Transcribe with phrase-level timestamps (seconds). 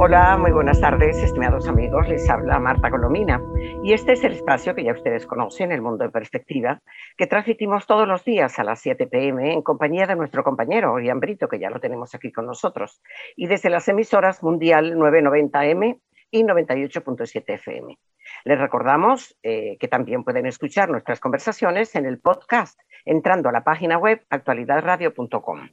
[0.00, 2.08] Hola, muy buenas tardes, estimados amigos.
[2.08, 3.42] Les habla Marta Colomina
[3.82, 6.80] y este es el espacio que ya ustedes conocen, El Mundo en Perspectiva,
[7.16, 11.18] que transmitimos todos los días a las 7 pm en compañía de nuestro compañero Orián
[11.18, 13.02] Brito, que ya lo tenemos aquí con nosotros,
[13.34, 15.98] y desde las emisoras Mundial 990M
[16.30, 17.98] y 98.7 FM.
[18.44, 23.64] Les recordamos eh, que también pueden escuchar nuestras conversaciones en el podcast entrando a la
[23.64, 25.70] página web actualidadradio.com.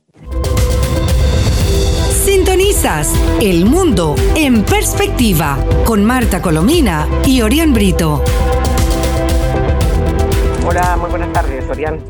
[3.41, 8.21] El Mundo en Perspectiva con Marta Colomina y Orián Brito.
[10.67, 12.03] Hola, muy buenas tardes, Orián.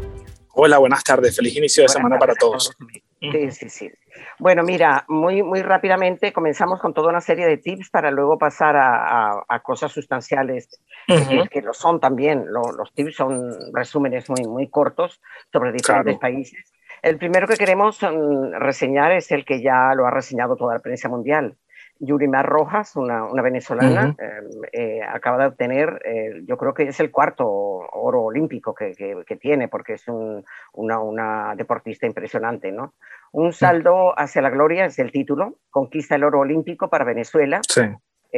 [0.53, 1.35] Hola, buenas tardes.
[1.35, 2.75] Feliz inicio de semana para todos.
[3.21, 3.91] Sí, sí, sí.
[4.39, 8.75] Bueno, mira, muy, muy rápidamente comenzamos con toda una serie de tips para luego pasar
[8.75, 12.43] a, cosas sustanciales que, lo son también.
[12.51, 15.21] los tips son resúmenes muy, muy cortos
[15.53, 20.11] sobre diferentes países el primero que queremos mm, reseñar es el que ya lo ha
[20.11, 21.57] reseñado toda la prensa mundial.
[21.99, 27.09] Yurimar Rojas, una, venezolana, em, eh, acaba de obtener, eh, yo creo que es el
[27.09, 28.93] cuarto oro olímpico que,
[29.39, 30.05] tiene, porque es
[30.73, 32.95] una, deportista impresionante, ¿no?
[33.31, 37.61] Un saldo hacia la gloria es el título, conquista el oro olímpico para Venezuela.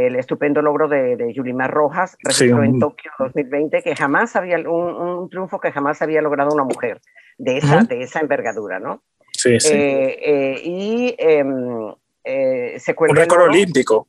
[0.06, 5.28] El estupendo logro de, de Yurimar Rojas registró en Tokio 2020 que jamás había, un
[5.28, 7.02] triunfo que jamás había logrado una mujer
[7.40, 9.02] de esa, de esa envergadura, ¿no?
[9.32, 9.74] Sí, sí.
[9.74, 12.96] Eh, eh, y em, eh, se.
[12.98, 14.08] Un récord olímpico.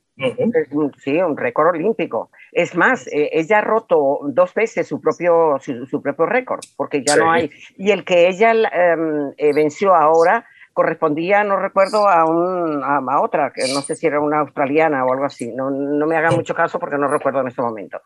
[1.03, 2.29] Sí, un récord olímpico.
[2.51, 7.31] Es más, ella ha roto dos veces su propio, su, propio récord, porque ya no
[7.31, 7.49] hay...
[7.77, 10.45] Y el que ella em, venció ahora
[10.79, 15.11] correspondía, no recuerdo, a, un, a, otra, que no sé si era una australiana o
[15.11, 18.01] algo así, no, no me haga mucho caso porque no recuerdo en este momento.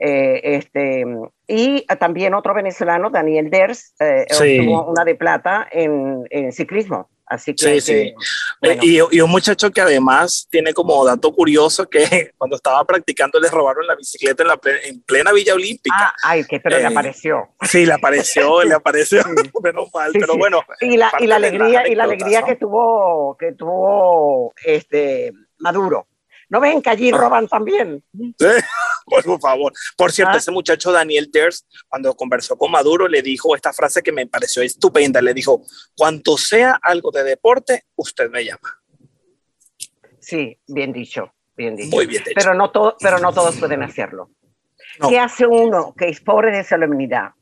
[0.00, 1.04] Eh, este,
[1.46, 7.10] y también otro venezolano, Daniel Ders, eh, obtuvo una de plata en, en ciclismo.
[7.26, 8.14] Así que, sí,
[8.60, 8.76] sí.
[8.82, 13.48] Y, y, un muchacho que además tiene como dato curioso que cuando estaba practicando le
[13.48, 15.96] robaron la bicicleta en, la en plena Villa Olímpica.
[15.98, 17.48] Ah, ay, que pero le eh, apareció.
[17.62, 19.22] Sí, le apareció, le apareció,
[19.62, 20.62] menos mal, pero bueno.
[20.80, 26.06] Y la, y la alegría, y la alegría que tuvo, que tuvo este Maduro
[26.54, 28.00] ¿No ven que allí roban también?
[29.06, 29.72] por favor.
[29.96, 30.36] Por cierto, ah.
[30.36, 34.62] ese muchacho Daniel Ders, cuando conversó con Maduro, le dijo esta frase que me pareció
[34.62, 35.20] estupenda.
[35.20, 35.64] Le dijo,
[35.96, 38.80] cuanto sea algo de deporte, usted me llama.
[40.20, 41.90] Sí, bien dicho, bien dicho.
[41.90, 42.36] Muy bien dicho.
[42.36, 44.30] Pero no, pero no todos pueden hacerlo.
[45.08, 47.32] ¿Qué hace uno que es pobre de solemnidad?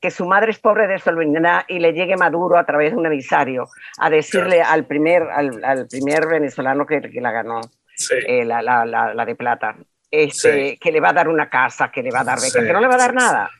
[0.00, 3.06] que su madre es pobre de solemnidad y le llegue Maduro a través de un
[3.06, 3.66] emisario
[3.98, 7.62] a decirle al, primer, al, primer venezolano que, que la ganó,
[8.10, 9.76] eh, la, la, la, de plata,
[10.10, 12.72] este, que le va a dar una casa, que le va a dar beca, que
[12.72, 13.50] no le va a dar nada.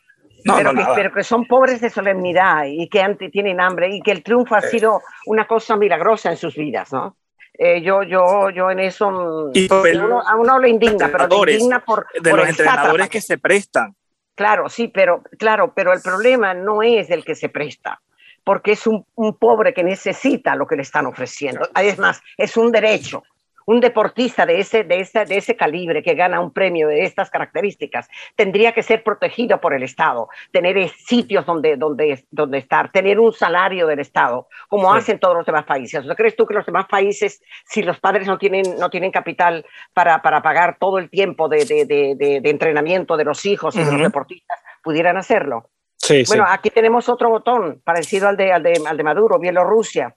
[0.45, 3.03] pero, que, pero, que, son pobres de solemnidad y que
[3.33, 7.17] tienen hambre y que el triunfo ha sido una cosa milagrosa en sus vidas, ¿no?
[7.59, 11.83] Eh, yo, yo, yo en eso mm, y a uno le indigna, pero le indigna
[11.83, 13.95] por de los entrenadores que se prestan.
[14.35, 18.03] Claro, sí, pero claro, pero el problema no es el que se presta,
[18.45, 21.67] porque es un, un pobre que necesita lo que le están ofreciendo.
[21.75, 23.23] Es más, es un derecho
[23.67, 27.31] un deportista de ese, de, ese, de ese calibre que gana un premio de estas
[27.31, 33.21] características tendría que ser protegido por el Estado, tener sitios donde, donde, donde estar, tener
[33.21, 36.05] un salario del Estado, como hacen todos los demás países.
[36.05, 39.67] ¿No crees tú que los demás países, si los padres no tienen, no tienen capital
[39.93, 43.85] para, para pagar todo el tiempo de, de, de, de entrenamiento de los hijos y
[43.85, 45.71] de los deportistas, pudieran hacerlo?
[45.97, 50.15] Sí, bueno, aquí tenemos otro botón parecido al de, al de, al de Maduro, Bielorrusia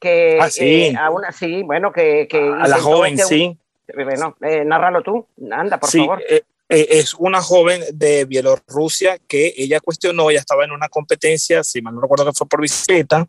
[0.00, 0.94] que ah, sí.
[0.98, 2.26] aún así, bueno, que...
[2.28, 3.56] que a la joven, sí.
[3.94, 6.22] Bueno, eh, narralo tú, anda, por favor.
[6.28, 11.64] Eh, eh, es una joven de Bielorrusia que ella cuestionó, ella estaba en una competencia,
[11.64, 13.26] si mal no recuerdo que fue por bicicleta,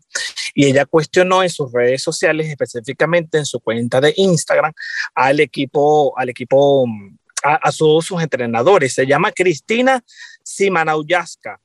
[0.54, 4.72] y ella cuestionó en sus redes sociales, específicamente en su cuenta de Instagram,
[5.14, 6.86] al equipo, al equipo,
[7.42, 8.94] a, a todos sus entrenadores.
[8.94, 10.00] Se llama Cristina
[10.44, 11.60] Simanauyaska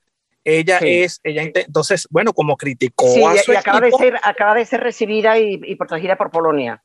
[0.47, 4.65] ella es, ella entonces, bueno, como criticó a su y acaba de ser, acaba de
[4.65, 6.81] ser recibida y, protegida por Polonia.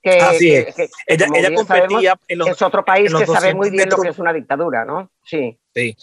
[0.00, 0.74] Que, Así es.
[1.06, 4.18] ella, ella competía en los, Es otro país que sabe muy bien lo que es
[4.18, 5.10] una dictadura, ¿no?
[5.24, 5.58] Sí.
[5.72, 5.96] Sí,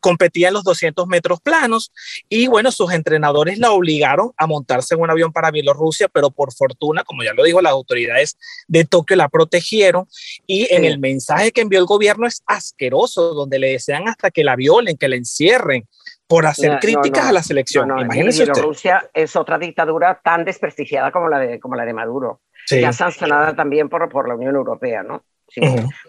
[0.00, 1.90] competía en los 200 metros planos
[2.28, 6.52] y bueno, sus entrenadores la obligaron a montarse en un avión para Bielorrusia, pero por
[6.52, 8.38] fortuna, como ya lo dijo, las autoridades
[8.68, 10.06] de Tokio la protegieron
[10.46, 14.44] y en el mensaje que envió el gobierno es asqueroso, donde le desean hasta que
[14.44, 15.88] la violen, que la encierren,
[16.28, 17.98] por hacer críticas a la selección.
[17.98, 22.92] Imagínense Bielorrusia es otra dictadura tan desprestigiada como la de, como la de Maduro, ya
[22.92, 25.24] sancionada también por, por la Unión Europea, ¿no?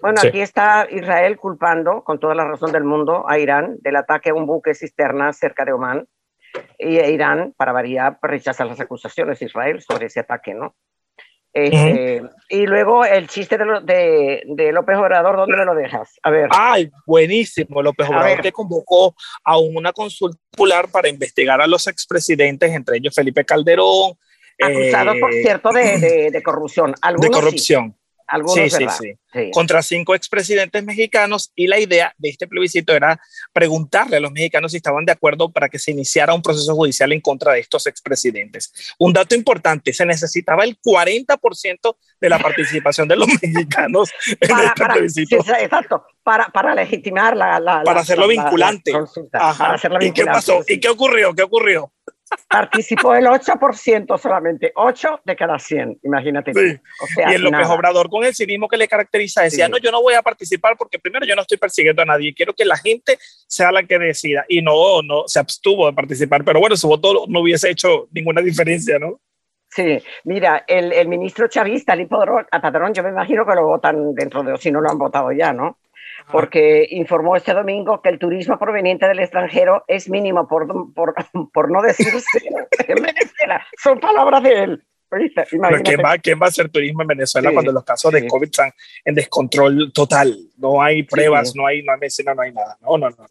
[0.02, 4.32] Bueno, aquí está Israel culpando, con toda la razón del mundo, a Irán del ataque
[4.32, 6.08] a un buque cisterna cerca de Omán.
[6.78, 10.76] Y Irán, para variar, rechaza las acusaciones de Israel sobre ese ataque, ¿no?
[11.52, 16.20] Este, y luego el chiste de, de, López Obrador, ¿dónde me lo dejas?
[16.22, 16.50] A ver.
[16.52, 17.82] Ay, buenísimo.
[17.82, 23.16] López Obrador que convocó a una consulta popular para investigar a los expresidentes, entre ellos
[23.16, 24.14] Felipe Calderón.
[24.62, 26.94] Acusados, por eh, cierto, de, de, corrupción.
[27.18, 27.99] de corrupción sí,
[28.54, 33.20] sí, sí, Contra cinco expresidentes mexicanos y la idea de este plebiscito era
[33.54, 37.12] preguntarle a los mexicanos si estaban de acuerdo para que se iniciara un proceso judicial
[37.12, 38.74] en contra de estos expresidentes.
[38.98, 44.86] Un dato importante, se necesitaba el 40% de la participación de los mexicanos en este
[44.86, 45.38] plebiscito.
[45.38, 47.82] exacto, para, para legitimar la...
[47.84, 48.92] para hacerlo vinculante.
[49.32, 50.06] Para hacerlo vinculante.
[50.08, 50.64] ¿Y qué pasó?
[50.68, 51.34] ¿Y qué ocurrió?
[51.34, 51.92] ¿Qué ocurrió?
[52.48, 56.52] Participó el 8% solamente, 8 de cada 100, imagínate.
[56.52, 60.14] y el López Obrador, con el cinismo que le caracteriza, decía, no, yo no voy
[60.14, 63.18] a participar porque primero yo no estoy persiguiendo a nadie, quiero que la gente
[63.48, 64.46] sea la que decida.
[64.48, 68.42] Y no, no, se abstuvo de participar, pero bueno, su voto no hubiese hecho ninguna
[68.42, 69.20] diferencia, ¿no?
[69.70, 74.42] Sí, mira, el, el ministro chavista, el Padrón, yo me imagino que lo votan dentro
[74.42, 75.78] de, si no lo han votado ya, ¿no?
[76.32, 81.14] Porque informó este domingo que el turismo proveniente del extranjero es mínimo, por, por,
[81.54, 82.08] por no decir
[82.88, 83.66] en Venezuela.
[83.78, 84.84] Son palabras de él.
[85.84, 88.72] ¿quién, va, ¿Quién va a hacer turismo en Venezuela cuando los casos de COVID están
[89.04, 90.38] en descontrol total?
[90.58, 92.78] No hay pruebas, no, hay, no hay medicina, no hay nada.
[92.82, 93.26] No, no, no.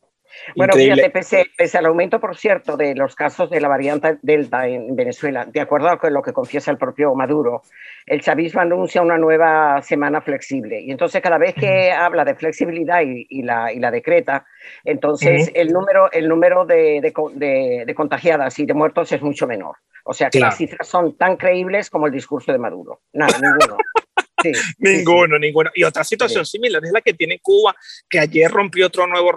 [0.56, 4.66] Bueno, fíjate, pese, pese, al aumento, por cierto, de los casos de la variante Delta
[4.66, 7.62] en Venezuela, de acuerdo con lo que confiesa el propio Maduro,
[8.06, 10.80] el chavismo anuncia una nueva semana flexible.
[10.80, 14.46] Y entonces cada vez que habla de flexibilidad y, la, y la, decreta,
[14.84, 19.76] entonces el número, el número de, de, de, contagiadas y de muertos es mucho menor.
[20.04, 23.00] O sea que las cifras son tan creíbles como el discurso de Maduro.
[23.12, 23.76] Nada, ninguno.
[24.78, 25.70] ninguno, ninguno.
[25.74, 27.74] Y otra situación similar es la que tiene Cuba,
[28.08, 29.32] que ayer rompió otro nuevo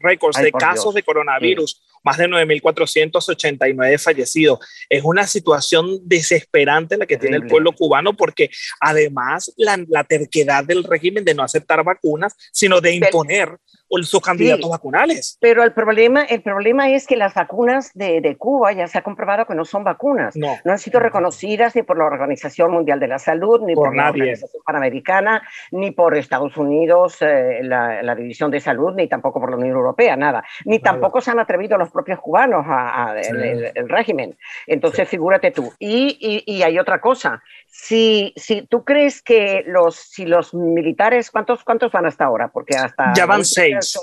[0.00, 4.60] récord de casos de coronavirus, más de 9.489 fallecidos.
[4.88, 8.48] Es una situación desesperante la que tiene el pueblo cubano porque
[8.80, 13.58] además la, la, terquedad del régimen de no aceptar vacunas, sino de imponer
[14.02, 15.38] sus candidatos vacunales.
[15.40, 19.02] Pero el problema, el problema es que las vacunas de, de, Cuba ya se ha
[19.02, 20.36] comprobado que no son vacunas.
[20.36, 20.56] No.
[20.64, 24.10] no han sido reconocidas ni por la Organización Mundial de la Salud, ni por, la
[24.10, 29.50] Organización Panamericana, ni por Estados Unidos, eh, la, la, División de Salud, ni tampoco por
[29.50, 30.44] la Unión Europea, nada.
[30.64, 34.36] Ni tampoco se han atrevido los propios cubanos a, el, régimen.
[34.66, 35.72] Entonces, figúrate tú.
[35.78, 37.42] Y, y, y, hay otra cosa.
[37.66, 42.48] Si, si tú crees que los, si los militares, ¿cuántos, ¿cuántos van hasta ahora?
[42.48, 43.12] Porque hasta...
[43.14, 43.96] Ya van seis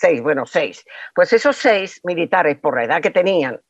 [0.00, 0.22] seis.
[0.22, 0.84] bueno, seis.
[1.14, 3.60] Pues esos seis militares, por la edad que tenían,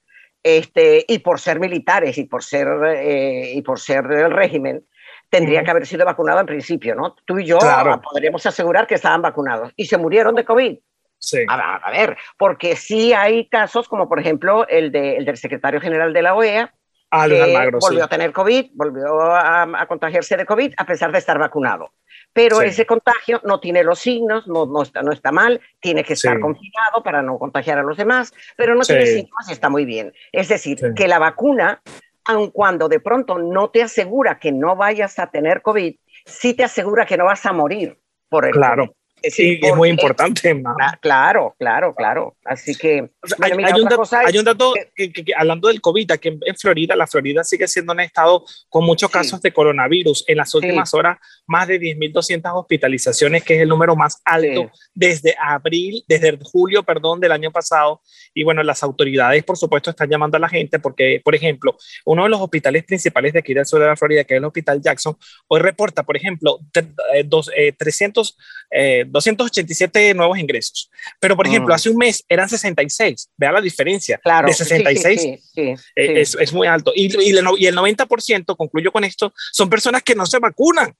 [0.43, 4.87] este, y por ser militares y por ser, eh, y por ser del régimen,
[5.29, 7.15] tendrían que haber sido vacunados en principio, ¿no?
[7.25, 7.59] Tú y yo
[8.03, 10.79] podríamos asegurar que estaban vacunados y se murieron de COVID.
[11.21, 11.45] Sí.
[11.49, 16.15] A, ver, porque sí hay casos como por ejemplo el, de, el del secretario general
[16.15, 16.75] de la OEA,
[17.11, 21.19] ah, que volvió a tener COVID, volvió a, a, contagiarse de COVID a pesar de
[21.19, 21.93] estar vacunado.
[22.33, 26.13] Pero ese contagio no tiene los signos, no, no, está, no está mal, tiene que
[26.13, 29.85] estar confinado para no contagiar a los demás, pero no tiene síntomas y está muy
[29.85, 30.13] bien.
[30.31, 31.83] Es decir, que la vacuna,
[32.25, 36.65] aun cuando de pronto no te asegura que no vayas a tener COVID, sí te
[36.65, 37.99] asegura que no vas a morir
[38.29, 38.95] por el claro.
[39.23, 40.63] Sí, es muy importante.
[41.01, 42.37] Claro, claro, claro.
[42.45, 43.11] Así que
[43.41, 48.01] hay, un dato, que, hablando del COVID, aquí en, Florida, la Florida sigue siendo un
[48.01, 50.25] estado con muchos casos de coronavirus.
[50.27, 55.35] En las últimas horas, más de 10.200 hospitalizaciones, que es el número más alto desde
[55.39, 58.03] abril, desde julio, perdón, del año pasado.
[58.35, 62.25] Y bueno, las autoridades, por supuesto, están llamando a la gente porque, por ejemplo, uno
[62.25, 64.81] de los hospitales principales de aquí del sur de la Florida, que es el Hospital
[64.81, 65.17] Jackson,
[65.49, 68.37] hoy reporta, por ejemplo, eh, dos, 300
[68.71, 70.91] eh, 287 nuevos ingresos.
[71.19, 71.77] Pero, por ejemplo, mm.
[71.77, 73.31] hace un mes eran 66.
[73.37, 74.19] Vea la diferencia.
[74.19, 76.93] Claro, de 66 eh, es, es, muy alto.
[76.95, 80.95] Y, y, y el 90%, concluyo con esto, son personas que no se vacunan.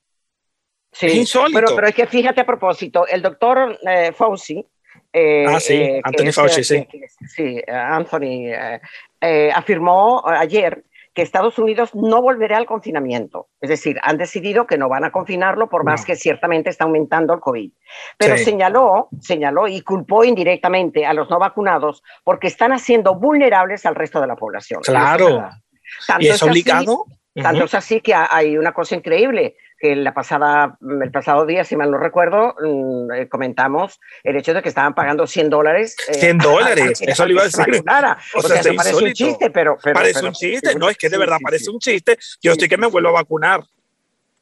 [0.93, 1.61] Sí, es insólito.
[1.61, 4.65] Pero, pero es que fíjate a propósito, el doctor eh, Fauci,
[5.13, 6.87] eh, ah, sí, eh, Anthony Fauci, sí.
[7.27, 8.53] sí, Anthony
[9.55, 13.49] afirmó ayer que Estados Unidos no volverá al confinamiento.
[13.61, 17.35] Es decir, han decidido que no van a confinarlo por más que ciertamente está aumentando
[17.35, 17.73] el COVID.
[18.17, 23.97] Pero señaló, señaló y culpó indirectamente a los no vacunados porque están haciendo vulnerables al
[23.97, 24.83] resto de la población.
[24.83, 25.49] Claro.
[26.21, 27.07] ¿Y es, obligado?
[27.35, 29.57] tanto es así que hay una cosa increíble.
[29.81, 34.53] Que la pasada, el pasado día, si mal no recuerdo, mm, eh, comentamos el hecho
[34.53, 35.97] de que estaban pagando 100 dólares.
[36.13, 37.65] 100 dólares, eso le iba a decir.
[38.35, 39.79] O, sea, parece un chiste, pero...
[39.79, 42.19] parece un chiste, no, es que de verdad parece un chiste.
[42.43, 43.63] Yo estoy que me vuelvo a vacunar.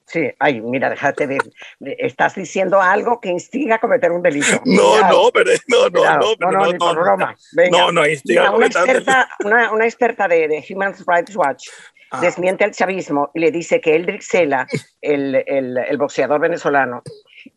[0.06, 1.38] Sí, ay, mira, déjate de,
[1.80, 4.46] Estás diciendo algo que instiga a cometer un delito.
[4.64, 7.36] No, no, pero no, no, no, no, no, no, no, broma.
[7.70, 11.68] no, no, instiga una, experta, una, una, experta de, de Human Rights Watch
[12.10, 12.20] ah.
[12.20, 14.66] desmiente el chavismo y le dice que Eldrick Sela,
[15.00, 17.02] el, el, el boxeador venezolano,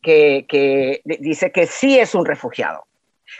[0.02, 2.86] que, que, dice que sí es un refugiado.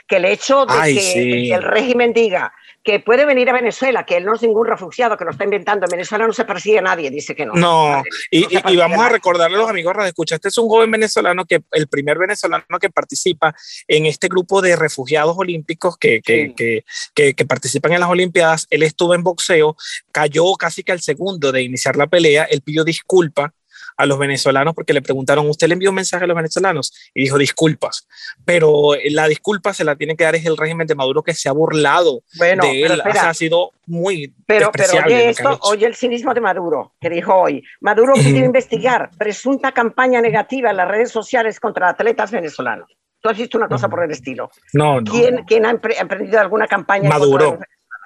[0.06, 2.52] Que el hecho de que el régimen diga
[2.84, 5.86] que puede venir a Venezuela, que él no es ningún refugiado, que lo está inventando.
[5.86, 7.54] En Venezuela no se persigue a nadie, dice que no.
[7.54, 11.44] No, y, vamos a recordarle a los amigos de escucha, este es un joven venezolano
[11.44, 13.54] que el primer venezolano que participa
[13.86, 18.66] en este grupo de refugiados olímpicos que, que, que, que, participan en las Olimpiadas.
[18.70, 19.76] Él estuvo en boxeo,
[20.10, 23.54] cayó casi que al segundo de iniciar la pelea, él pidió disculpa
[23.96, 26.92] a los venezolanos porque le preguntaron, ¿usted le envió un mensaje a los venezolanos?
[27.14, 28.06] Y dijo, disculpas.
[28.44, 31.48] Pero la disculpa se la tiene que dar es el régimen de Maduro que se
[31.48, 33.00] ha burlado de él.
[33.02, 37.62] ha sido muy Pero, pero oye esto, oye el cinismo de Maduro, que dijo hoy,
[37.80, 42.88] Maduro quiere investigar presunta campaña negativa en las redes sociales contra atletas venezolanos.
[43.20, 44.50] ¿Tú has visto una cosa por el estilo?
[44.72, 45.12] No, no.
[45.12, 47.08] ¿Quién, ¿quién ha emprendido alguna campaña?
[47.08, 47.58] Maduro.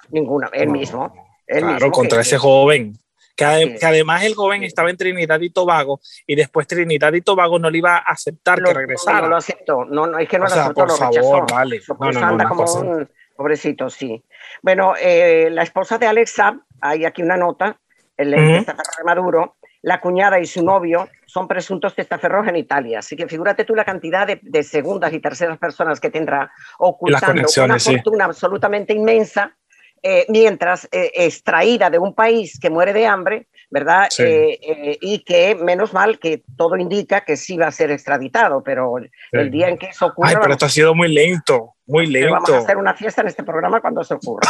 [0.09, 1.11] Ninguna, él mismo.
[1.47, 2.97] claro, contra ese joven
[3.37, 7.69] que, además el joven estaba en Trinidad y Tobago y después Trinidad y Tobago no
[7.69, 9.21] le iba a aceptar que regresara.
[9.21, 11.79] No, lo aceptó, no, no, es que no lo aceptó, por lo favor, vale.
[11.99, 14.23] No, no, anda como un pobrecito, sí.
[14.61, 17.79] Bueno, eh, la esposa de Alex Saab, hay aquí una nota,
[18.17, 18.65] el uh -huh.
[18.65, 22.99] de Maduro, la cuñada y su novio son presuntos testaferros en Italia.
[22.99, 27.45] Así que figúrate tú la cantidad de, de segundas y terceras personas que tendrá ocultando
[27.63, 29.55] una fortuna absolutamente inmensa
[30.03, 34.07] eh, mientras eh, extraída de un país que muere de hambre, ¿verdad?
[34.19, 38.95] Eh, y que menos mal que todo indica que sí va a ser extraditado, pero
[39.31, 40.29] el día en que eso ocurra...
[40.29, 42.33] Ay, pero esto ha sido muy lento, muy lento.
[42.33, 44.49] Vamos a hacer una fiesta en este programa cuando se ocurra.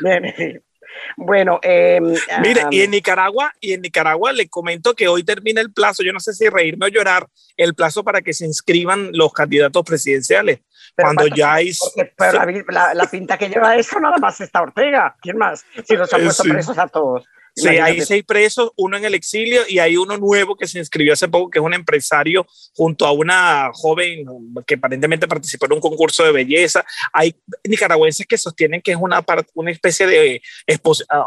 [1.16, 2.00] Bueno, eh,
[2.40, 6.12] mire, y en Nicaragua, y en Nicaragua le comento que hoy termina el plazo, yo
[6.12, 7.26] no sé si reírme o llorar,
[7.56, 10.60] el plazo para que se inscriban los candidatos presidenciales.
[10.96, 11.56] Cuando ya
[12.16, 15.16] pero la, pinta que lleva eso nada más está Ortega.
[15.20, 15.64] ¿Quién más?
[15.84, 17.26] Si los han puesto presos a todos.
[17.56, 21.12] Sí, hay seis presos, uno en el exilio y hay uno nuevo que se inscribió
[21.12, 24.26] hace poco, que es un empresario junto a una joven
[24.66, 26.84] que aparentemente participó en un concurso de belleza.
[27.12, 30.42] Hay nicaragüenses que sostienen que es una, una especie de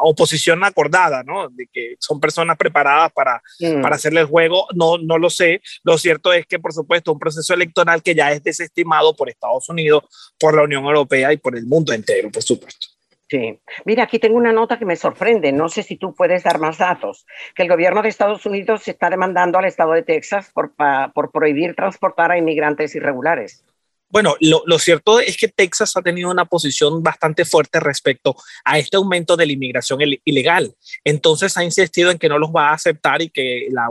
[0.01, 1.47] oposición acordada, ¿no?
[1.49, 3.81] De que son personas preparadas para, mm.
[3.81, 4.67] para hacerle el juego.
[4.75, 5.61] No, no lo sé.
[5.83, 9.69] Lo cierto es que, por supuesto, un proceso electoral que ya es desestimado por Estados
[9.69, 10.03] Unidos,
[10.37, 12.96] por la Unión Europea y por el mundo entero, por supuesto.
[13.29, 13.59] Sí.
[13.83, 15.51] Mira, aquí tengo una nota que me sorprende.
[15.51, 17.25] No sé si tú puedes dar más datos.
[17.55, 20.73] Que el gobierno de Estados Unidos está demandando al estado de Texas por,
[21.13, 23.63] por prohibir transportar a inmigrantes irregulares.
[24.09, 28.79] Bueno, lo, lo, cierto es que Texas ha tenido una posición bastante fuerte respecto a
[28.79, 30.73] este aumento de la inmigración ilegal.
[31.03, 33.87] Entonces ha insistido en que no los va a aceptar y que la,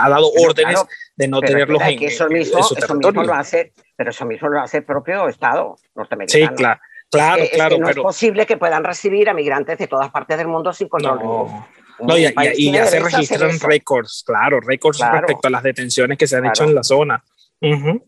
[0.00, 3.22] ha dado pero órdenes claro, de no tenerlos en, eso mismo, en su eso mismo
[3.22, 6.48] lo hace, pero eso mismo lo hace el propio Estado norteamericano.
[6.48, 6.80] Sí, claro.
[7.10, 7.74] Claro, es claro.
[7.74, 8.00] Es que no pero...
[8.00, 11.18] es posible que puedan recibir a migrantes de todas partes del mundo sin control.
[11.18, 11.68] No,
[12.00, 15.18] no y, y, y, ya se registran récords, claro, récords claro.
[15.18, 16.54] respecto a las detenciones que se han claro.
[16.54, 17.24] hecho en la zona.
[17.60, 18.02] Uh -huh.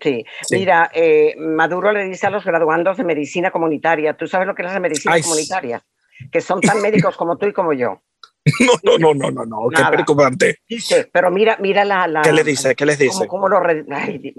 [0.00, 0.24] Sí.
[0.42, 0.56] sí.
[0.56, 4.62] mira, eh, Maduro le dice a los graduandos de medicina comunitaria, ¿tú sabes lo que
[4.62, 5.82] es la medicina Ay, comunitaria?
[6.30, 8.02] Que son tan médicos como tú y como yo.
[8.82, 10.58] No, no, no, no, no, no, qué preocupante.
[10.68, 12.74] Dice, pero mira, mira la, la ¿Qué le dice?
[12.74, 13.26] ¿Qué les dice?
[13.26, 13.62] Cómo, cómo lo.
[13.90, 14.34] Ay,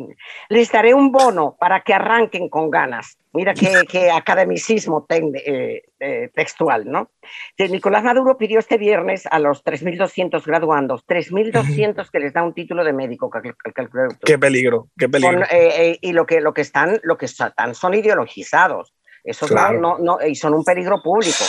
[0.50, 3.18] les daré un bono para que arranquen con ganas.
[3.34, 7.12] Mira qué, qué academicismo ten, eh, eh, textual, ¿no?
[7.58, 12.84] Nicolás Maduro pidió este viernes a los 3.200 graduandos, 3.200 que les da un título
[12.84, 13.30] de médico.
[13.30, 13.88] Que, que, que,
[14.26, 15.40] qué peligro, qué peligro.
[15.40, 18.94] Con, eh, y lo que, lo que están, lo que están son ideologizados.
[19.30, 19.80] Eso claro.
[19.80, 21.44] no, no, y son un peligro público,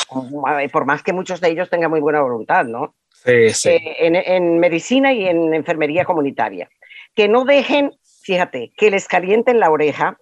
[0.72, 2.94] por más que muchos de ellos tengan muy buena voluntad, ¿no?
[3.24, 3.68] Sí, sí.
[3.70, 6.68] Eh, en, en, medicina y en enfermería comunitaria.
[7.14, 10.18] Que no dejen, fíjate, que les calienten la oreja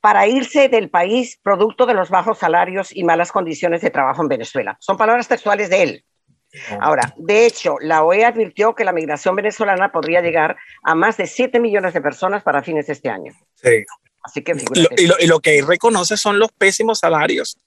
[0.00, 4.28] para irse del país producto de los bajos salarios y malas condiciones de trabajo en
[4.28, 4.76] Venezuela.
[4.80, 6.04] Son palabras textuales de él.
[6.80, 11.26] Ahora, de hecho, la OEA advirtió que la migración venezolana podría llegar a más de
[11.26, 13.32] 7 millones de personas para fines de este año.
[13.54, 13.84] Sí.
[14.26, 17.58] Así que y, lo, y, lo, que reconoce son los pésimos salarios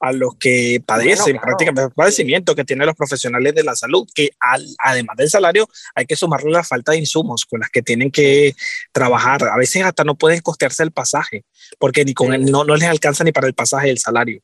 [0.00, 1.46] a los que padecen, bueno, claro.
[1.46, 6.06] prácticamente padecimiento que tienen los profesionales de la salud, que al, además del salario hay
[6.06, 8.54] que sumarle la falta de insumos con las que tienen que
[8.92, 9.44] trabajar.
[9.44, 11.44] A veces hasta no pueden costearse el pasaje,
[11.78, 12.34] porque ni con sí.
[12.34, 14.40] el, no, no les alcanza ni para el pasaje el salario.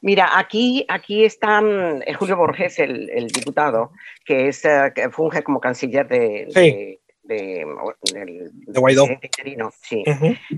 [0.00, 3.92] Mira, aquí, aquí está um, Julio Borges, el, el, diputado,
[4.24, 6.60] que, es, uh, que funge como canciller de, sí.
[6.60, 6.99] de
[7.30, 7.64] de,
[8.74, 9.06] Guaidó.
[9.80, 10.02] sí,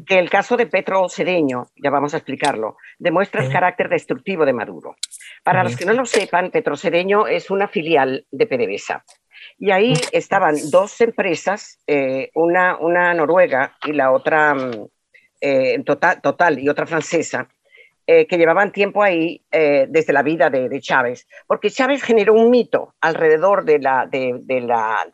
[0.06, 4.52] que el caso de Petro Cedeño, ya vamos a explicarlo, demuestra el carácter destructivo de
[4.52, 4.96] Maduro.
[5.44, 9.04] Para los que no lo sepan, Petro Cedeño es una filial de PDVSA.
[9.58, 14.88] Y ahí estaban dos empresas, eh, una, una noruega y la otra mm,
[15.40, 17.48] eh, total, total y otra francesa,
[18.06, 22.50] eh, que llevaban tiempo ahí eh, desde la vida de, Chávez, porque Chávez generó un
[22.50, 24.60] mito alrededor de la, de, de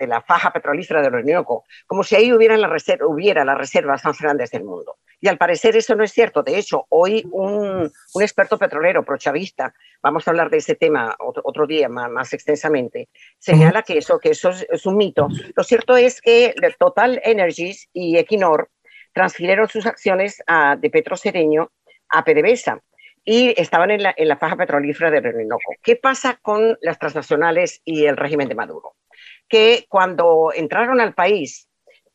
[0.07, 2.75] la faja petrolífera de Orinoco, como si ahí hubiera, la
[3.07, 4.97] hubiera las reservas más grandes del mundo.
[5.21, 6.43] Y al parecer eso no es cierto.
[6.43, 11.67] De hecho, hoy un, un experto petrolero prochavista, vamos a hablar de ese tema otro,
[11.67, 15.29] día más, extensamente, señala que eso, que eso es, un mito.
[15.57, 18.71] Lo cierto es que Total Energies y Equinor
[19.13, 21.73] transfirieron sus acciones a, de Petro Cedeño
[22.11, 22.81] a PDVSA
[23.25, 25.75] y estaban en la, en la faja petrolífera de Orinoco.
[25.83, 28.95] ¿Qué pasa con las transnacionales y el régimen de Maduro?
[29.49, 31.69] Que cuando entraron al país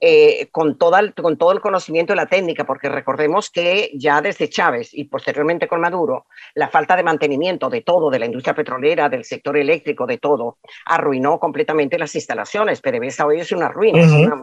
[0.05, 4.50] eh, con, toda con todo el conocimiento y la técnica, porque recordemos que ya desde
[4.50, 9.07] Chávez y posteriormente con Maduro, la falta de mantenimiento de todo, de la industria petrolera,
[9.07, 12.81] del sector eléctrico, de todo, arruinó completamente las instalaciones.
[12.81, 14.41] PDVSA hoy es una ruina, es una,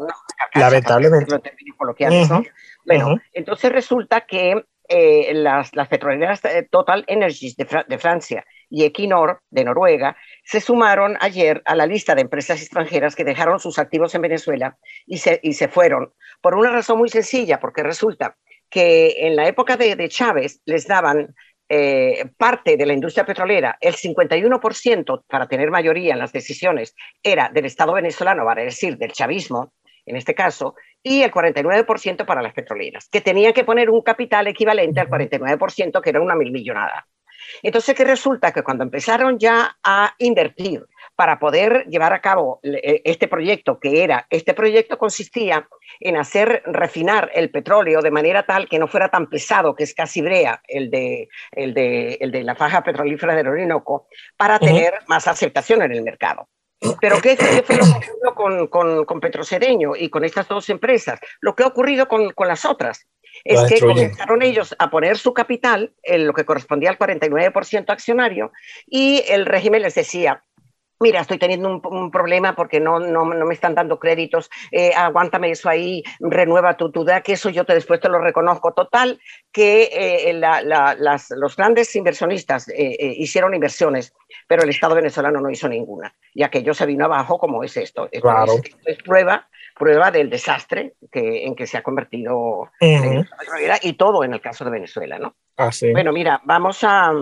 [0.55, 1.39] lamentablemente.
[2.87, 9.65] Bueno, entonces resulta que eh, las, petroleras eh, Total Energies de, Francia y Equinor de
[9.65, 14.23] Noruega se sumaron ayer a la lista de empresas extranjeras que dejaron sus activos en
[14.23, 18.37] Venezuela y se, y se fueron por una razón muy sencilla, porque resulta
[18.69, 21.37] que en la época de, Chávez les daban
[21.69, 27.49] eh, parte de la industria petrolera, el 51% para tener mayoría en las decisiones era
[27.55, 29.73] del Estado venezolano, vale decir, del chavismo,
[30.11, 34.49] en este caso, y el 49% para las petroleras, que tenían que poner un capital
[34.49, 37.07] equivalente al 49%, que era una mil millonada.
[37.63, 38.53] Entonces, ¿qué resulta?
[38.53, 44.03] Que cuando empezaron ya a invertir para poder llevar a cabo eh, este proyecto, que
[44.03, 45.69] era, este proyecto consistía
[46.01, 49.95] en hacer refinar el petróleo de manera tal que no fuera tan pesado, que es
[49.95, 54.95] casi brea el de, el de, el de la faja petrolífera del Orinoco, para tener
[55.07, 56.49] más aceptación en el mercado.
[57.01, 61.21] Pero ¿qué, fue lo que ocurrió con, con, con, Petrocedeño y con estas dos empresas?
[61.41, 63.07] Lo que ha ocurrido con, con las otras
[63.45, 68.53] es que comenzaron ellos a poner su capital, en lo que correspondía al 49% accionario,
[68.87, 70.45] y el régimen les decía,
[71.01, 75.51] mira, estoy teniendo un, problema porque no, no, no, me están dando créditos, eh, aguántame
[75.51, 78.73] eso ahí, renueva tu, tu que eso yo te, después te lo reconozco.
[78.73, 79.19] Total,
[79.51, 84.15] que eh, las, los grandes inversionistas eh, hicieron inversiones,
[84.47, 88.09] pero el Estado venezolano no hizo ninguna, y aquello se vino abajo como es esto.
[88.21, 88.55] claro.
[88.85, 92.71] es, prueba prueba del desastre que, en que se ha convertido
[93.83, 95.37] y todo en el caso de Venezuela, ¿no?
[95.57, 97.13] Ah, bueno, mira, vamos a,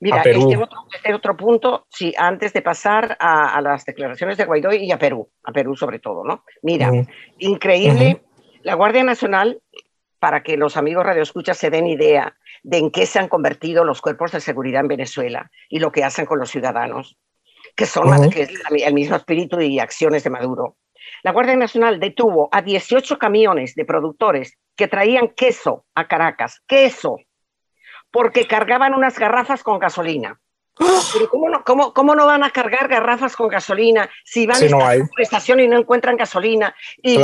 [0.00, 4.72] Mira, este otro, este otro, punto, sí, antes de pasar a, las declaraciones de Guaidó
[4.72, 6.44] y a Perú, a Perú sobre todo, ¿no?
[6.62, 6.90] Mira,
[7.38, 8.22] increíble,
[8.62, 9.60] la Guardia Nacional,
[10.18, 14.00] para que los amigos radioescuchas se den idea de en qué se han convertido los
[14.00, 17.18] cuerpos de seguridad en Venezuela y lo que hacen con los ciudadanos,
[17.74, 18.48] que son que
[18.84, 20.76] el mismo espíritu y acciones de Maduro.
[21.22, 27.16] La Guardia Nacional detuvo a 18 camiones de productores que traían queso a Caracas, queso,
[28.10, 30.40] porque cargaban unas garrafas con gasolina.
[31.12, 34.94] Pero ¿cómo no, cómo, cómo no, van a cargar garrafas con gasolina si van a
[34.94, 37.18] esta estación y no encuentran gasolina y,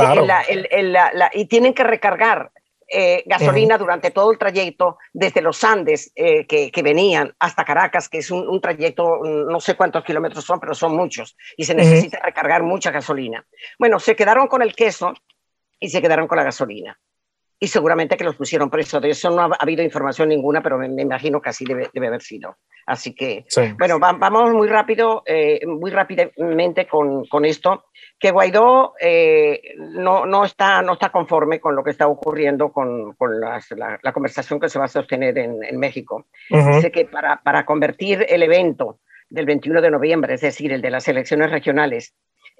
[1.33, 2.51] y tienen que recargar
[2.89, 8.07] eh, gasolina durante todo el trayecto desde los Andes eh, que, que, venían hasta Caracas,
[8.07, 12.19] que es un, trayecto, no sé cuántos kilómetros son, pero son muchos, y se necesita
[12.23, 13.45] recargar mucha gasolina.
[13.77, 15.13] Bueno, se quedaron con el queso
[15.79, 16.97] y se quedaron con la gasolina
[17.59, 19.01] y seguramente que los pusieron presos.
[19.01, 22.21] De eso no ha, habido información ninguna, pero me, imagino que así debe, debe, haber
[22.21, 22.57] sido.
[22.85, 23.45] Así que,
[23.77, 27.85] bueno, vamos muy rápido, eh, muy rápidamente con, con, esto,
[28.17, 33.13] que Guaidó eh, no, no, está, no está conforme con lo que está ocurriendo con,
[33.13, 33.59] con la,
[34.01, 36.27] la, conversación que se va a sostener en, en México.
[36.49, 40.91] Dice que para, para convertir el evento del 21 de noviembre, es decir, el de
[40.91, 42.13] las elecciones regionales,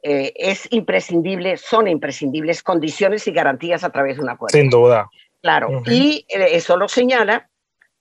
[0.09, 4.57] eh, es imprescindible, son imprescindibles condiciones y garantías a través de un acuerdo.
[4.57, 5.09] Sin duda.
[5.41, 7.49] Claro, y eh, eso lo señala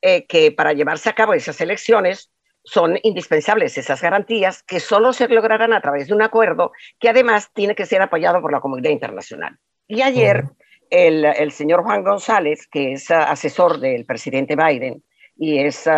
[0.00, 2.30] eh, que para llevarse a cabo esas elecciones
[2.62, 7.50] son indispensables esas garantías que solo se lograrán a través de un acuerdo que además
[7.52, 9.58] tiene que ser apoyado por la comunidad internacional.
[9.88, 10.44] Y ayer
[10.90, 15.02] el, el, señor Juan González, que es asesor del presidente Biden
[15.36, 15.88] y es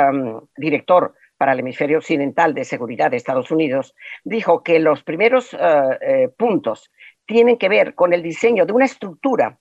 [0.57, 5.59] director para el hemisferio occidental de seguridad de Estados Unidos, dijo que los primeros eh,
[6.01, 6.91] eh, puntos
[7.25, 9.59] tienen que ver con el diseño de una estructura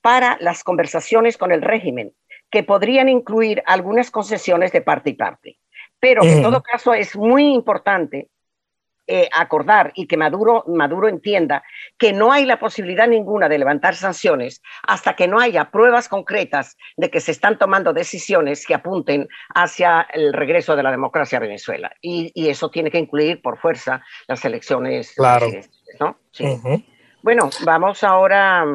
[0.00, 2.14] para las conversaciones con el régimen,
[2.50, 5.58] que podrían incluir algunas concesiones de parte y parte,
[6.00, 8.28] pero en todo caso es muy importante
[9.10, 11.62] eh, acordar y que Maduro, Maduro entienda
[11.96, 16.76] que no hay la posibilidad ninguna de levantar sanciones hasta que no haya pruebas concretas
[16.98, 21.40] de que se están tomando decisiones que apunten hacia el regreso de la democracia a
[21.40, 21.90] Venezuela.
[22.02, 25.14] Y, eso tiene que incluir por fuerza las elecciones.
[25.16, 25.48] Claro.
[25.98, 26.18] ¿no?
[27.22, 28.66] Bueno, vamos ahora.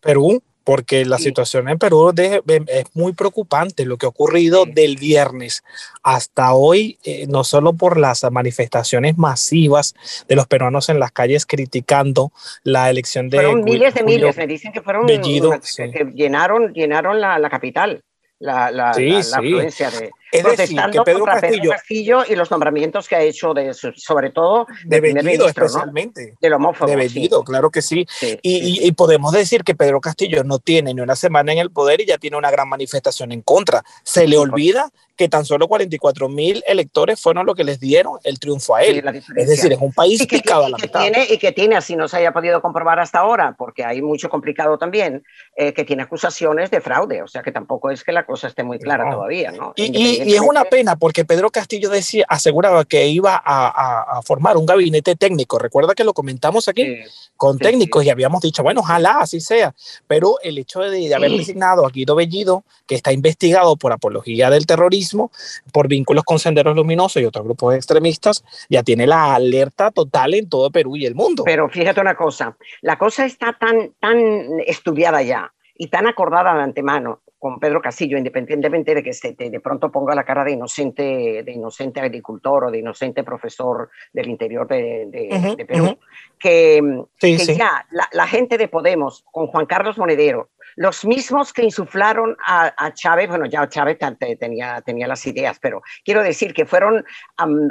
[0.00, 5.62] Perú porque la situación en Perú es muy preocupante lo que ha ocurrido del viernes
[6.02, 9.94] hasta hoy, eh, no solo por las manifestaciones masivas
[10.26, 13.38] de los peruanos en las calles criticando la elección de...
[13.38, 15.06] Fueron miles de miles, me dicen que fueron...
[15.06, 18.02] Bellido, que, llenaron, llenaron la, la capital
[18.38, 23.54] la, la, influencia de es decir, que Pedro Castillo, y los nombramientos que ha hecho
[23.54, 26.34] de sobre todo de, Bellido especialmente.
[26.40, 28.06] Del homófobo de Bellido claro que sí,
[28.42, 32.00] y, y, podemos decir que Pedro Castillo no tiene ni una semana en el poder
[32.00, 33.82] y ya tiene una gran manifestación en contra.
[34.02, 38.38] Se le olvida que tan solo 44 mil electores fueron los que les dieron el
[38.38, 39.04] triunfo a él.
[39.36, 42.08] es decir, es un país picado a la que Tiene, y que tiene, así no
[42.08, 45.22] se haya podido comprobar hasta ahora, porque hay mucho complicado también,
[45.56, 48.64] eh, que tiene acusaciones de fraude, o sea que tampoco es que la cosa esté
[48.64, 49.52] muy clara todavía.
[49.52, 49.72] ¿no?
[49.76, 54.56] Y, y, es una pena, porque Pedro Castillo decía, aseguraba que iba a, a, formar
[54.56, 55.58] un gabinete técnico.
[55.58, 56.98] Recuerda que lo comentamos aquí
[57.36, 59.74] con técnicos y habíamos dicho, bueno, ojalá así sea,
[60.06, 64.50] pero el hecho de, de haber designado a Guido Bellido, que está investigado por apología
[64.50, 65.30] del terrorismo,
[65.72, 70.48] por vínculos con Senderos Luminosos y otros grupos extremistas, ya tiene la alerta total en
[70.48, 71.44] todo Perú y el mundo.
[71.44, 76.62] Pero fíjate una cosa, la cosa está tan, tan estudiada ya y tan acordada de
[76.62, 81.42] antemano con Pedro Castillo, independientemente de que se de pronto ponga la cara de inocente,
[81.42, 85.98] de inocente agricultor o de inocente profesor del interior de, Perú,
[86.38, 86.80] que,
[87.20, 92.94] ya la, la, gente de Podemos, con Juan Carlos Monedero, los mismos que insuflaron a,
[92.94, 93.98] Chávez, bueno, ya Chávez
[94.40, 97.04] tenía, tenía las ideas, pero quiero decir que fueron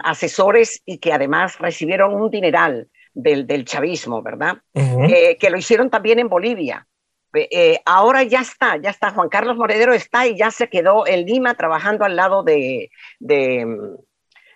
[0.03, 4.57] asesores y que además recibieron un dineral del, del chavismo, ¿verdad?
[4.75, 6.85] Eh, que lo hicieron también en Bolivia.
[7.33, 11.25] Eh, ahora ya está, ya está, Juan Carlos Moredero está y ya se quedó en
[11.25, 13.65] Lima trabajando al lado de, de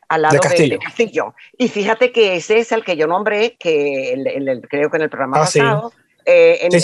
[0.10, 1.36] al lado de Castillo.
[1.58, 4.16] Y fíjate que ese es el que yo nombré, que
[4.70, 5.92] creo que en el programa ah, pasado,
[6.30, 6.82] eh, en, el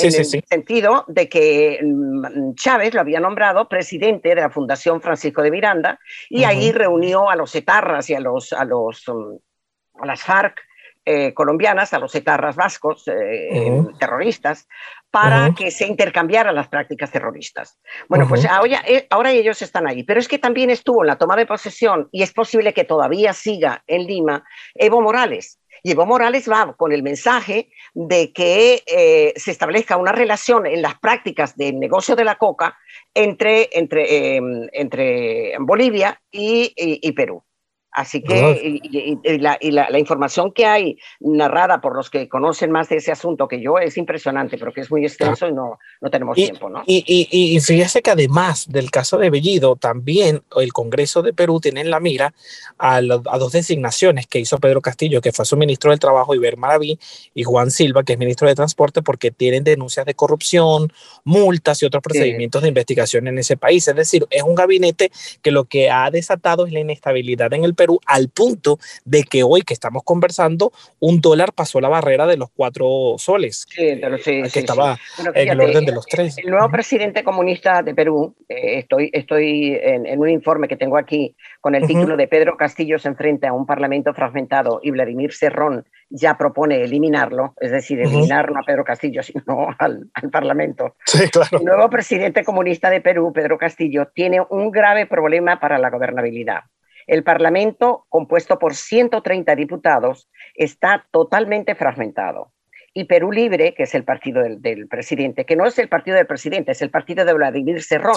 [0.47, 5.99] sentido de que mm, Chávez lo había nombrado presidente de la Fundación Francisco de Miranda
[6.29, 10.61] y ahí reunió a los etarras y a los a los mm, a las FARC
[11.05, 14.67] eh, colombianas, a los etarras vascos eh, terroristas,
[15.11, 17.77] para que se intercambiaran las prácticas terroristas.
[18.07, 21.35] Bueno, pues ahora, ahora, ellos están ahí, pero es que también estuvo en la toma
[21.35, 26.49] de posesión y es posible que todavía siga en Lima Evo Morales, y Evo Morales
[26.49, 31.79] va con el mensaje de que eh, se establezca una relación en las prácticas del
[31.79, 32.77] negocio de la coca
[33.13, 37.43] entre, entre, em, entre Bolivia y Perú.
[37.93, 42.95] Así que y, la, la, información que hay narrada por los que conocen más de
[42.95, 46.35] ese asunto que yo es impresionante, pero que es muy extenso y no, no tenemos
[46.35, 46.69] tiempo.
[46.69, 46.81] ¿no?
[46.87, 51.91] Y, fíjese que además del caso de Bellido, también el Congreso de Perú tiene en
[51.91, 52.33] la mira
[52.79, 53.01] a, a
[53.37, 56.97] dos designaciones que hizo Pedro Castillo, que fue su ministro del Trabajo, Iber Maraví,
[57.35, 60.91] y Juan Silva, que es ministro de Transporte, porque tienen denuncias de corrupción,
[61.23, 63.87] multas y otros procedimientos de investigación en ese país.
[63.87, 65.11] Es decir, es un gabinete
[65.43, 69.43] que lo que ha desatado es la inestabilidad en el Perú al punto de que
[69.43, 74.59] hoy que estamos conversando, un dólar pasó la barrera de los cuatro soles, sí, que
[74.59, 74.97] estaba
[75.35, 76.37] en el orden de los tres.
[76.37, 81.35] El nuevo presidente comunista de Perú, eh, estoy, estoy en, un informe que tengo aquí
[81.59, 85.85] con el título de Pedro Castillo se enfrenta a un parlamento fragmentado y Vladimir Serrón
[86.09, 90.95] ya propone eliminarlo, es decir, eliminar no a Pedro Castillo, sino al, al Parlamento.
[91.05, 91.57] Sí, claro.
[91.57, 96.61] El nuevo presidente comunista de Perú, Pedro Castillo, tiene un grave problema para la gobernabilidad.
[97.07, 102.51] El Parlamento, compuesto por 130 diputados, está totalmente fragmentado.
[102.95, 106.27] Y Perú Libre, que es el partido del, presidente, que no es el partido del
[106.27, 108.15] presidente, es el partido de Vladimir Cerrón,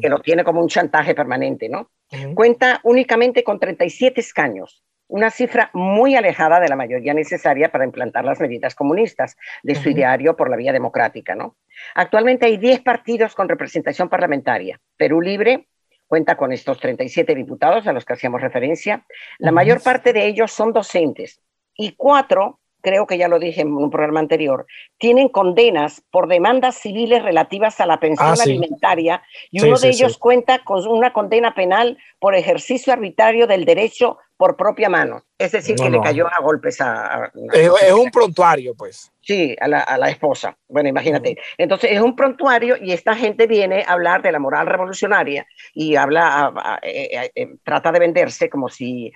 [0.00, 1.90] que lo tiene como un chantaje permanente, ¿no?
[2.34, 8.24] Cuenta únicamente con 37 escaños, una cifra muy alejada de la mayoría necesaria para implantar
[8.24, 11.56] las medidas comunistas de su ideario por la vía democrática, ¿no?
[11.94, 14.80] Actualmente hay 10 partidos con representación parlamentaria.
[14.96, 15.68] Perú Libre,
[16.08, 19.04] cuenta con estos 37 diputados a los que hacíamos referencia.
[19.38, 21.40] La mayor parte de ellos son docentes
[21.76, 24.66] y cuatro, creo que ya lo dije en un programa anterior,
[24.96, 30.18] tienen condenas por demandas civiles relativas a la pensión ah, alimentaria y uno de ellos
[30.18, 35.24] cuenta con una condena penal por ejercicio arbitrario del derecho por propia mano.
[35.36, 37.30] Es decir, que le cayó a golpes a...
[37.52, 39.12] es, un prontuario, pues.
[39.20, 40.56] Sí, a la, a la esposa.
[40.68, 41.36] Bueno, imagínate.
[41.58, 45.96] Entonces, es un prontuario y esta gente viene a hablar de la moral revolucionaria y
[45.96, 49.12] habla, eh, eh, eh, trata de venderse como si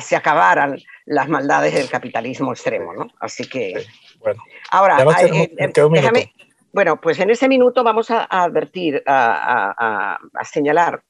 [0.00, 0.76] se acabaran
[1.06, 3.08] las maldades del capitalismo extremo, ¿no?
[3.20, 3.86] Así que,
[4.20, 6.32] bueno, ahora, eh, eh, déjame,
[6.72, 11.02] bueno, pues en ese minuto vamos a, advertir, a, señalar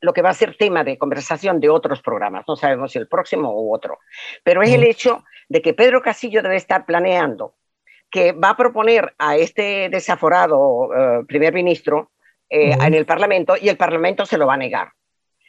[0.00, 2.44] lo que va a ser tema de conversación de otros programas.
[2.46, 3.98] No sabemos si el próximo u otro,
[4.42, 7.54] pero es el hecho de que Pedro Castillo debe estar planeando
[8.10, 12.12] que va a proponer a este desaforado eh, primer ministro
[12.50, 14.88] en el Parlamento y el Parlamento se lo va a negar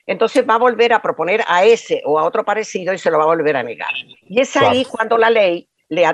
[0.10, 3.20] entonces va a volver a proponer a ese o a otro parecido y se lo
[3.20, 3.92] va a volver a negar.
[4.24, 6.06] Y es ahí cuando la ley le,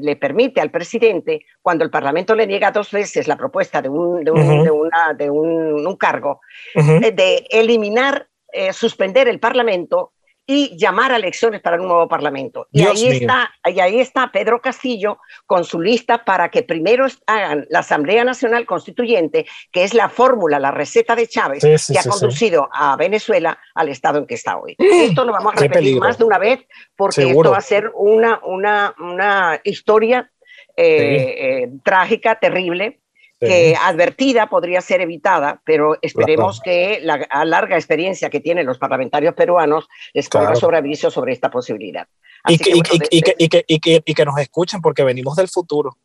[0.00, 4.24] le, permite al presidente, cuando el Parlamento le niega dos veces la propuesta de un,
[4.24, 6.40] de un, cargo,
[6.74, 10.12] eh, de eliminar, eh, suspender el Parlamento
[10.50, 12.68] y llamar a elecciones para un nuevo parlamento.
[12.72, 17.66] Y ahí, está, y ahí está Pedro Castillo con su lista para que primero hagan
[17.68, 22.70] la Asamblea Nacional Constituyente, que es la fórmula, la receta de Chávez, que ha conducido
[22.72, 24.74] a Venezuela al estado en que está hoy.
[24.78, 26.60] Esto lo vamos a repetir más de una vez
[26.96, 30.32] porque esto va a ser una, una, una historia
[30.74, 33.00] eh, eh, trágica, terrible,
[33.40, 39.34] que advertida podría ser evitada, pero esperemos que la larga experiencia que tienen los parlamentarios
[39.34, 42.06] peruanos les ponga sobre aviso sobre esta posibilidad.
[42.46, 45.98] Y que, y, que, y que nos escuchen porque venimos del futuro,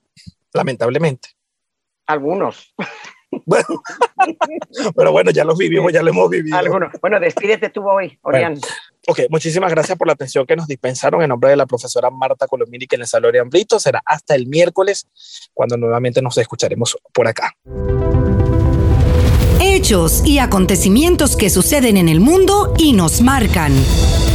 [0.53, 1.29] lamentablemente.
[2.05, 2.73] Algunos.
[3.45, 3.65] Bueno,
[4.95, 6.57] pero bueno, ya los vivimos, ya lo hemos vivido.
[6.57, 6.91] Algunos.
[7.01, 8.59] Bueno, despídete tú hoy, Orián.
[9.07, 12.47] Ok, muchísimas gracias por la atención que nos dispensaron en nombre de la profesora Marta
[12.47, 13.79] Colombini, que les habló Orián Brito.
[13.79, 15.07] Será hasta el miércoles
[15.53, 17.55] cuando nuevamente nos escucharemos por acá.
[19.59, 23.73] Hechos y acontecimientos que suceden en el mundo y nos marcan.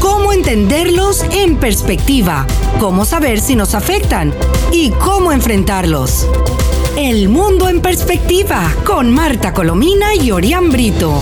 [0.00, 2.46] ¿Cómo entenderlos en perspectiva?
[2.78, 4.32] ¿Cómo saber si nos afectan?
[4.72, 6.26] ¿Y cómo enfrentarlos?
[6.96, 11.20] El mundo en perspectiva con Marta Colomina y Orián Brito.